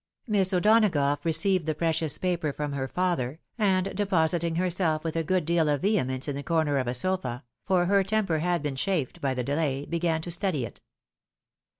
jMiss 0.27 0.51
O'Donagough 0.51 1.23
received 1.25 1.67
the 1.67 1.75
precious 1.75 2.17
paper 2.17 2.51
from 2.51 2.71
her 2.73 2.87
fether, 2.87 3.37
and 3.59 3.95
depositing 3.95 4.55
herself 4.55 5.03
with 5.03 5.15
a 5.15 5.23
good 5.23 5.45
deal 5.45 5.69
of 5.69 5.83
vehemence 5.83 6.27
in 6.27 6.35
the 6.35 6.41
corner 6.41 6.79
of 6.79 6.87
a 6.87 6.93
sofa 6.95 7.43
(for 7.67 7.85
her 7.85 8.03
temper 8.03 8.39
had 8.39 8.63
been 8.63 8.75
chafed 8.75 9.21
by 9.21 9.35
the 9.35 9.43
delay) 9.43 9.85
began 9.85 10.23
to 10.23 10.31
study 10.31 10.65
it. 10.65 10.81